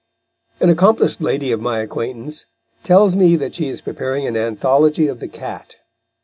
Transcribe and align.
An 0.59 0.71
accomplished 0.71 1.21
lady 1.21 1.51
of 1.51 1.61
my 1.61 1.77
acquaintance 1.77 2.47
tells 2.83 3.15
me 3.15 3.35
that 3.35 3.53
she 3.53 3.67
is 3.67 3.81
preparing 3.81 4.25
an 4.25 4.35
anthology 4.35 5.05
of 5.05 5.19
the 5.19 5.27
cat. 5.27 5.75